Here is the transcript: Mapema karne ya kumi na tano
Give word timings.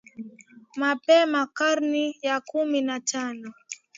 Mapema 0.75 1.47
karne 1.47 2.15
ya 2.21 2.41
kumi 2.41 2.81
na 2.81 2.99
tano 2.99 3.53